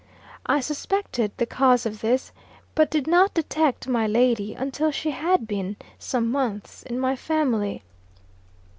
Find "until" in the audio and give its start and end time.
4.55-4.89